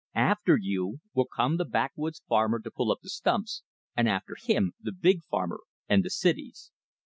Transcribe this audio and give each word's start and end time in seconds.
After 0.15 0.57
you 0.59 0.99
will 1.13 1.27
come 1.27 1.57
the 1.57 1.63
backwoods 1.63 2.23
farmer 2.27 2.59
to 2.59 2.71
pull 2.71 2.91
up 2.91 3.01
the 3.03 3.09
stumps, 3.09 3.61
and 3.95 4.09
after 4.09 4.33
him 4.33 4.73
the 4.81 4.91
big 4.91 5.21
farmer 5.25 5.59
and 5.87 6.03
the 6.03 6.09
cities." 6.09 6.71